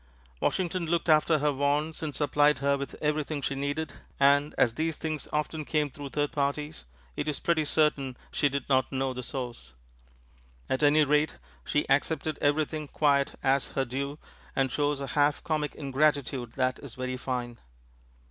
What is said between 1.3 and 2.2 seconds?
her wants and